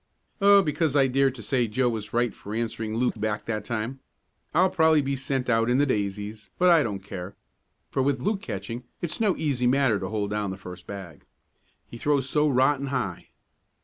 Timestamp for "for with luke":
7.91-8.41